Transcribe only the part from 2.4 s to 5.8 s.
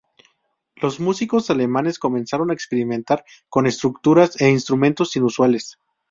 a experimentar con estructuras e instrumentos inusuales.